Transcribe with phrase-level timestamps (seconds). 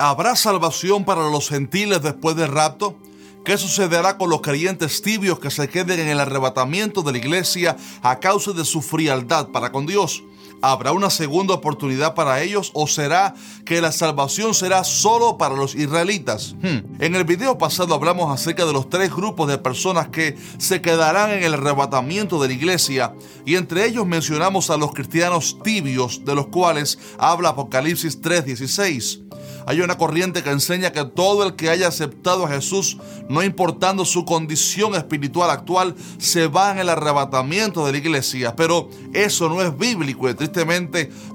[0.00, 2.96] ¿Habrá salvación para los gentiles después del rapto?
[3.44, 7.76] ¿Qué sucederá con los creyentes tibios que se queden en el arrebatamiento de la iglesia
[8.02, 10.22] a causa de su frialdad para con Dios?
[10.60, 13.34] ¿Habrá una segunda oportunidad para ellos o será
[13.64, 16.56] que la salvación será solo para los israelitas?
[16.60, 17.00] Hmm.
[17.00, 21.30] En el video pasado hablamos acerca de los tres grupos de personas que se quedarán
[21.30, 23.14] en el arrebatamiento de la iglesia
[23.44, 29.28] y entre ellos mencionamos a los cristianos tibios de los cuales habla Apocalipsis 3:16.
[29.68, 32.96] Hay una corriente que enseña que todo el que haya aceptado a Jesús,
[33.28, 38.56] no importando su condición espiritual actual, se va en el arrebatamiento de la iglesia.
[38.56, 40.30] Pero eso no es bíblico y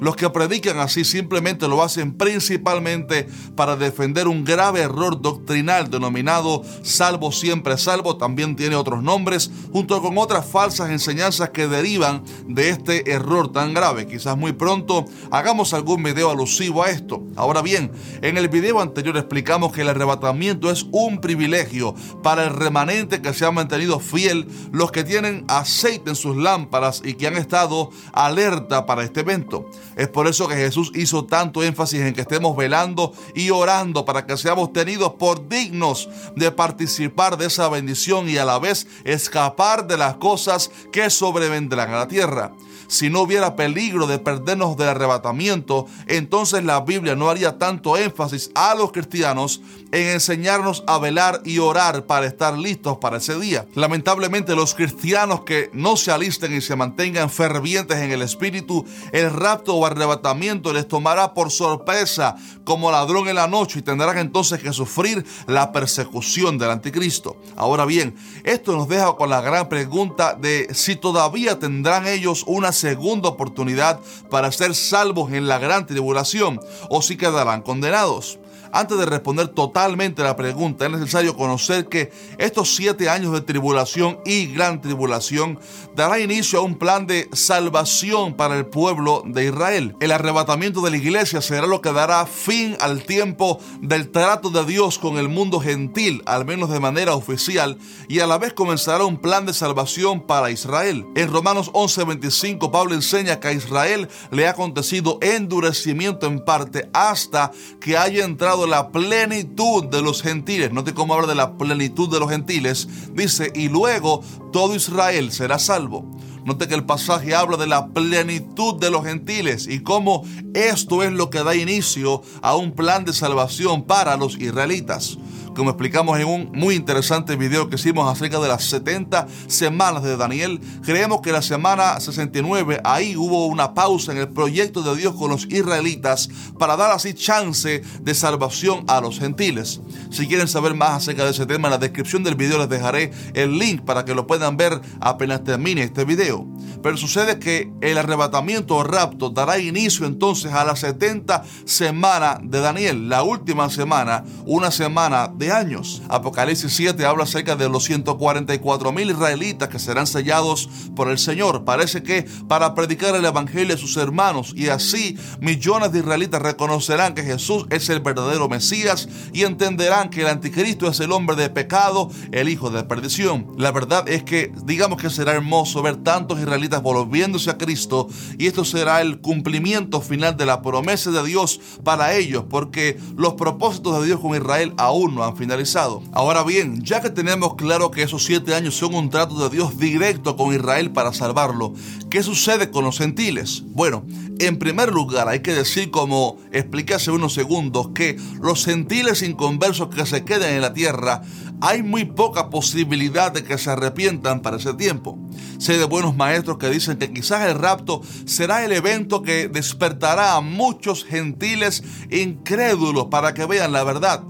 [0.00, 6.62] los que predican así simplemente lo hacen principalmente para defender un grave error doctrinal denominado
[6.82, 8.16] salvo siempre salvo.
[8.16, 13.74] También tiene otros nombres junto con otras falsas enseñanzas que derivan de este error tan
[13.74, 14.06] grave.
[14.06, 17.22] Quizás muy pronto hagamos algún video alusivo a esto.
[17.36, 22.54] Ahora bien, en el video anterior explicamos que el arrebatamiento es un privilegio para el
[22.54, 27.26] remanente que se ha mantenido fiel, los que tienen aceite en sus lámparas y que
[27.26, 29.68] han estado alerta para este evento.
[29.96, 34.26] Es por eso que Jesús hizo tanto énfasis en que estemos velando y orando para
[34.26, 39.86] que seamos tenidos por dignos de participar de esa bendición y a la vez escapar
[39.86, 42.52] de las cosas que sobrevendrán a la tierra
[42.92, 48.50] si no hubiera peligro de perdernos del arrebatamiento, entonces la Biblia no haría tanto énfasis
[48.54, 49.62] a los cristianos
[49.92, 53.66] en enseñarnos a velar y orar para estar listos para ese día.
[53.74, 59.30] Lamentablemente los cristianos que no se alisten y se mantengan fervientes en el espíritu, el
[59.30, 64.62] rapto o arrebatamiento les tomará por sorpresa como ladrón en la noche y tendrán entonces
[64.62, 67.38] que sufrir la persecución del anticristo.
[67.56, 72.70] Ahora bien, esto nos deja con la gran pregunta de si todavía tendrán ellos una
[72.82, 78.40] segunda oportunidad para ser salvos en la gran tribulación o si quedarán condenados.
[78.74, 84.18] Antes de responder totalmente la pregunta, es necesario conocer que estos siete años de tribulación
[84.24, 85.58] y gran tribulación
[85.94, 89.94] dará inicio a un plan de salvación para el pueblo de Israel.
[90.00, 94.64] El arrebatamiento de la iglesia será lo que dará fin al tiempo del trato de
[94.64, 97.76] Dios con el mundo gentil, al menos de manera oficial,
[98.08, 101.04] y a la vez comenzará un plan de salvación para Israel.
[101.14, 107.50] En Romanos 11:25 Pablo enseña que a Israel le ha acontecido endurecimiento en parte hasta
[107.78, 110.72] que haya entrado la plenitud de los gentiles.
[110.72, 112.88] Note cómo habla de la plenitud de los gentiles.
[113.14, 116.04] Dice, y luego todo Israel será salvo.
[116.44, 120.24] Note que el pasaje habla de la plenitud de los gentiles y cómo
[120.54, 125.18] esto es lo que da inicio a un plan de salvación para los israelitas
[125.54, 130.16] como explicamos en un muy interesante video que hicimos acerca de las 70 semanas de
[130.16, 135.14] Daniel, creemos que la semana 69 ahí hubo una pausa en el proyecto de Dios
[135.14, 139.80] con los israelitas para dar así chance de salvación a los gentiles.
[140.10, 143.12] Si quieren saber más acerca de ese tema, en la descripción del video les dejaré
[143.34, 146.46] el link para que lo puedan ver apenas termine este video.
[146.82, 152.60] Pero sucede que el arrebatamiento o rapto dará inicio entonces a las 70 semanas de
[152.60, 156.02] Daniel, la última semana, una semana de años.
[156.08, 161.64] Apocalipsis 7 habla acerca de los 144 mil israelitas que serán sellados por el Señor.
[161.64, 167.14] Parece que para predicar el Evangelio a sus hermanos y así millones de israelitas reconocerán
[167.14, 171.50] que Jesús es el verdadero Mesías y entenderán que el anticristo es el hombre de
[171.50, 173.46] pecado, el hijo de perdición.
[173.56, 178.46] La verdad es que digamos que será hermoso ver tantos israelitas volviéndose a Cristo y
[178.46, 184.00] esto será el cumplimiento final de la promesa de Dios para ellos porque los propósitos
[184.00, 186.02] de Dios con Israel aún no han finalizado.
[186.12, 189.78] Ahora bien, ya que tenemos claro que esos siete años son un trato de Dios
[189.78, 191.74] directo con Israel para salvarlo,
[192.10, 193.62] ¿qué sucede con los gentiles?
[193.66, 194.04] Bueno,
[194.38, 199.88] en primer lugar hay que decir como expliqué hace unos segundos que los gentiles inconversos
[199.88, 201.22] que se queden en la tierra
[201.62, 205.16] hay muy poca posibilidad de que se arrepientan para ese tiempo.
[205.58, 210.34] Sé de buenos maestros que dicen que quizás el rapto será el evento que despertará
[210.34, 214.24] a muchos gentiles incrédulos para que vean la verdad.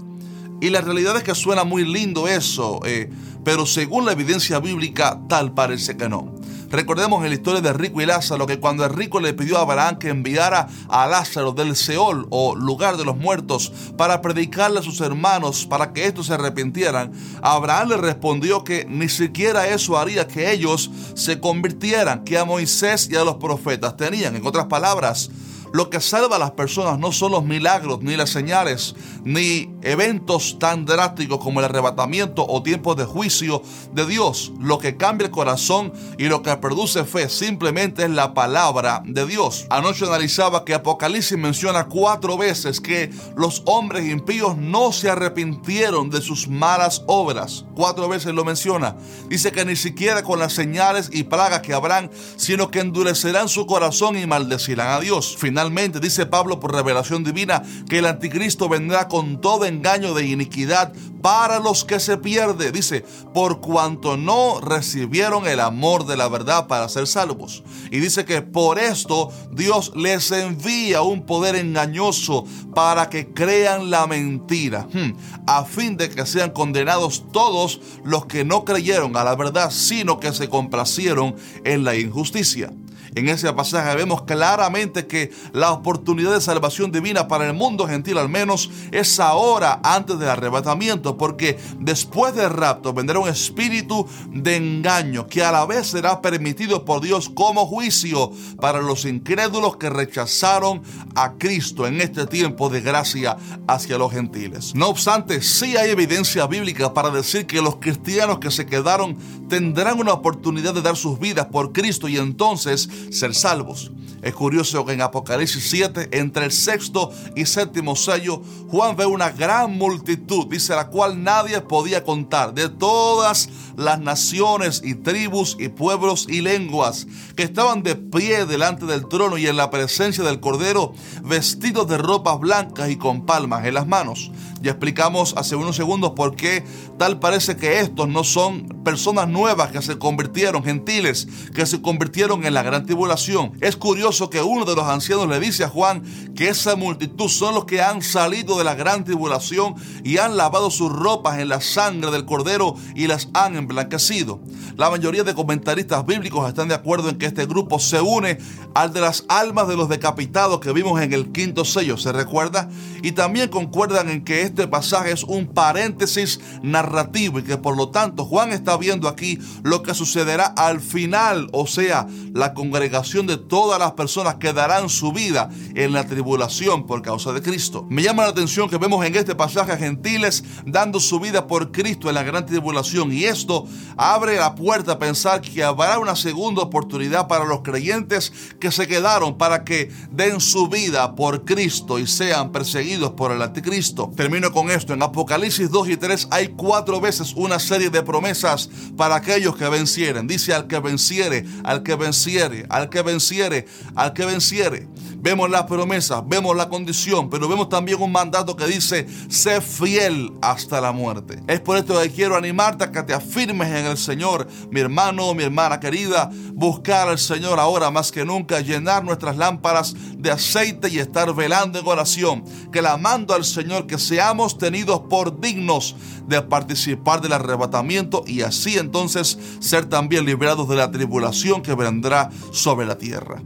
[0.61, 3.09] Y la realidad es que suena muy lindo eso, eh,
[3.43, 6.32] pero según la evidencia bíblica tal parece que no.
[6.73, 9.61] Recordemos en la historia de Rico y Lázaro que cuando el rico le pidió a
[9.61, 14.81] Abraham que enviara a Lázaro del Seol o lugar de los muertos para predicarle a
[14.81, 17.11] sus hermanos para que estos se arrepintieran,
[17.43, 23.07] Abraham le respondió que ni siquiera eso haría que ellos se convirtieran, que a Moisés
[23.11, 24.35] y a los profetas tenían.
[24.35, 25.29] En otras palabras,
[25.73, 28.93] Lo que salva a las personas no son los milagros, ni las señales,
[29.23, 34.51] ni eventos tan drásticos como el arrebatamiento o tiempos de juicio de Dios.
[34.59, 39.25] Lo que cambia el corazón y lo que produce fe simplemente es la palabra de
[39.25, 39.65] Dios.
[39.71, 46.21] Anoche analizaba que Apocalipsis menciona cuatro veces que los hombres impíos no se arrepintieron de
[46.21, 47.65] sus malas obras.
[47.73, 48.95] Cuatro veces lo menciona.
[49.27, 53.65] Dice que ni siquiera con las señales y plagas que habrán, sino que endurecerán su
[53.65, 55.35] corazón y maldecirán a Dios.
[55.35, 55.62] Finalmente
[56.01, 61.59] dice Pablo por revelación divina que el anticristo vendrá con todo engaño de iniquidad para
[61.59, 62.71] los que se pierde.
[62.71, 67.63] Dice, por cuanto no recibieron el amor de la verdad para ser salvos.
[67.91, 72.45] Y dice que por esto Dios les envía un poder engañoso
[72.75, 75.13] para que crean la mentira, hmm,
[75.47, 80.19] a fin de que sean condenados todos los que no creyeron a la verdad, sino
[80.19, 82.71] que se complacieron en la injusticia.
[83.15, 88.17] En ese pasaje vemos claramente que la oportunidad de salvación divina para el mundo gentil
[88.17, 94.55] al menos es ahora antes del arrebatamiento, porque después del rapto vendrá un espíritu de
[94.55, 99.89] engaño que a la vez será permitido por Dios como juicio para los incrédulos que
[99.89, 100.81] rechazaron
[101.15, 103.37] a Cristo en este tiempo de gracia
[103.67, 104.73] hacia los gentiles.
[104.73, 109.17] No obstante, sí hay evidencia bíblica para decir que los cristianos que se quedaron
[109.49, 113.91] tendrán una oportunidad de dar sus vidas por Cristo y entonces ser salvos.
[114.23, 119.31] Es curioso que en Apocalipsis 7, entre el sexto y séptimo sello, Juan ve una
[119.31, 125.67] gran multitud, dice la cual nadie podía contar, de todas las naciones y tribus y
[125.67, 127.05] pueblos y lenguas,
[127.35, 131.97] que estaban de pie delante del trono y en la presencia del Cordero, vestidos de
[131.97, 134.31] ropas blancas y con palmas en las manos.
[134.63, 136.63] Ya explicamos hace unos segundos por qué
[136.97, 142.45] tal parece que estos no son personas nuevas que se convirtieron, gentiles, que se convirtieron
[142.45, 143.57] en la gran tribulación.
[143.59, 147.55] Es curioso que uno de los ancianos le dice a Juan que esa multitud son
[147.55, 149.75] los que han salido de la gran tribulación
[150.05, 154.39] y han lavado sus ropas en la sangre del cordero y las han emblanquecido.
[154.77, 158.37] La mayoría de comentaristas bíblicos están de acuerdo en que este grupo se une
[158.75, 162.69] al de las almas de los decapitados que vimos en el quinto sello, ¿se recuerda?
[163.01, 167.89] Y también concuerdan en que este pasaje es un paréntesis narrativo y que por lo
[167.89, 173.37] tanto Juan está viendo aquí lo que sucederá al final, o sea, la congregación de
[173.37, 177.85] todas las personas que darán su vida en la tribulación por causa de Cristo.
[177.89, 181.71] Me llama la atención que vemos en este pasaje a gentiles dando su vida por
[181.71, 183.65] Cristo en la gran tribulación y esto
[183.97, 188.87] abre la puerta a pensar que habrá una segunda oportunidad para los creyentes que se
[188.87, 194.11] quedaron para que den su vida por Cristo y sean perseguidos por el anticristo.
[194.15, 194.93] Termino con esto.
[194.93, 199.69] En Apocalipsis 2 y 3 hay cuatro veces una serie de promesas para aquellos que
[199.69, 200.27] vencieren.
[200.27, 204.87] Dice al que venciere, al que venciere, al que venciere, al que venciere.
[205.23, 210.33] Vemos las promesas, vemos la condición, pero vemos también un mandato que dice, sé fiel
[210.41, 211.41] hasta la muerte.
[211.47, 215.33] Es por esto que quiero animarte a que te afirmes en el Señor, mi hermano,
[215.33, 220.89] mi hermana querida, buscar al Señor ahora más que nunca, llenar nuestras lámparas de aceite
[220.89, 225.97] y estar velando en oración, clamando al Señor que seamos tenidos por dignos
[226.27, 232.29] de participar del arrebatamiento y así entonces ser también librados de la tribulación que vendrá
[232.53, 233.41] sobre la tierra.